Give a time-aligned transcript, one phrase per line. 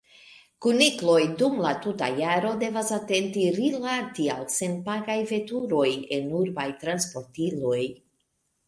[0.65, 5.89] Kunikloj dum la tuta jaro devas atente rilati al senpagaj veturoj
[6.19, 7.81] en urbaj transportiloj.